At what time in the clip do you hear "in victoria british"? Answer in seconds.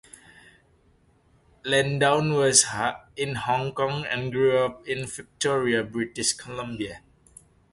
4.87-6.33